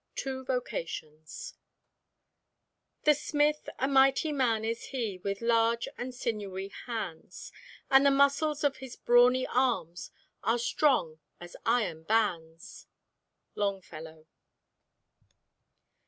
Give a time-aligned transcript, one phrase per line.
[0.15, 1.53] TWO VOCATIONS
[3.03, 7.51] "The smith, a mighty man is he With large and sinewy hands;
[7.91, 10.09] And the muscles of his brawny arms
[10.41, 12.87] Are strong as iron bands."
[13.53, 14.25] Longfellow.